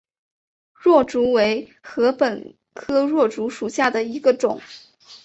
[0.73, 4.59] 箬竹为禾本科箬竹属下的一个种。